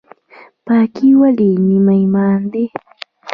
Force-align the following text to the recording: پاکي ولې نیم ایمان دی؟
پاکي 0.65 1.09
ولې 1.19 1.51
نیم 1.67 1.87
ایمان 1.99 2.39
دی؟ 2.51 2.65